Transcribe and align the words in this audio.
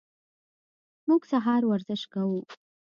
موږ 1.07 1.21
سهار 1.31 1.61
ورزش 1.67 2.01
کوو. 2.13 2.41